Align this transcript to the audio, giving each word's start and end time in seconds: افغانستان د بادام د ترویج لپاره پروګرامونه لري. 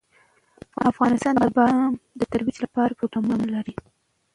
افغانستان 0.91 1.33
د 1.37 1.45
بادام 1.55 1.91
د 2.19 2.21
ترویج 2.31 2.57
لپاره 2.65 2.97
پروګرامونه 2.99 3.45
لري. 3.55 3.75